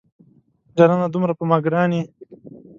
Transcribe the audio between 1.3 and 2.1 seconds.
په ما ګران یې